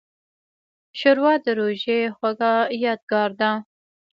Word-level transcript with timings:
ښوروا 0.99 1.33
د 1.45 1.47
روژې 1.59 1.99
خوږه 2.15 2.53
یادګار 2.85 3.29
ده. 3.39 3.51